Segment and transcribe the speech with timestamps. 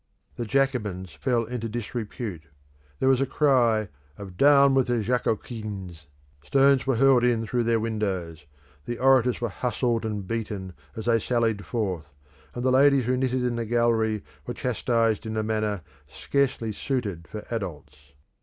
[0.35, 2.45] The Jacobins fell into disrepute;
[2.99, 6.07] there was a cry of "Down with the Jacoquins!";
[6.43, 8.47] stones were hurled in through their windows;
[8.85, 12.09] the orators were hustled and beaten as they sallied forth,
[12.55, 17.27] and the ladies who knitted in the gallery were chastised in a manner scarcely suited
[17.27, 18.13] for adults.